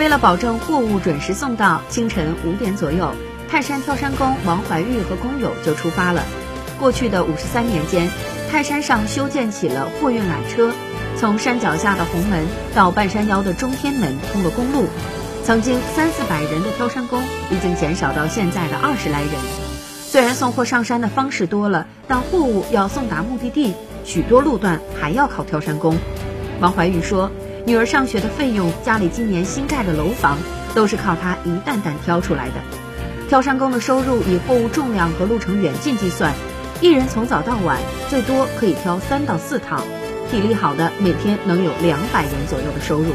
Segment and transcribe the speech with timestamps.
[0.00, 3.12] 为了保证货物准时送到，清晨五点左右，
[3.50, 6.24] 泰山挑山工王怀玉和工友就出发了。
[6.78, 8.08] 过去的五十三年间，
[8.50, 10.72] 泰山上修建起了货运缆车，
[11.18, 14.86] 从山脚下的红门到半山腰的中天门通了公路。
[15.44, 19.30] 曾经三四百人的挑山工，已经减少到现在的二十来人。
[20.02, 23.74] 虽然送货上山的方式多了，但货物要送达目的地，
[24.06, 25.94] 许多路段还要靠挑山工。
[26.58, 27.30] 王怀玉说。
[27.70, 30.36] 女儿上学的费用，家里今年新盖的楼房，
[30.74, 32.54] 都是靠他一担担挑出来的。
[33.28, 36.34] 挑山工的收入以货物重量和路程远近计算，
[36.80, 37.78] 一人从早到晚
[38.08, 39.84] 最多可以挑三到四趟，
[40.32, 43.12] 体力好的每天能有两百元左右的收入。